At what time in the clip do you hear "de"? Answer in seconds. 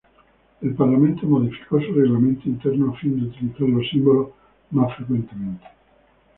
3.19-3.27